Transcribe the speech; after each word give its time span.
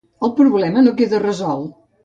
El 0.27 0.31
problema 0.39 0.83
no 0.87 0.95
queda 1.03 1.21
resolt. 1.29 1.73